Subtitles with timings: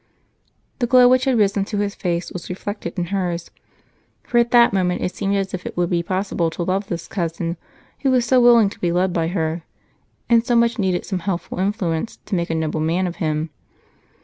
[0.79, 3.51] The glow which had risen to his face was reflected in hers,
[4.23, 7.07] for at that moment it seemed as if it would be possible to love this
[7.07, 7.55] cousin
[7.99, 9.61] who was so willing to be led by her
[10.27, 13.51] and so much needed some helpful influence to make a noble man of him.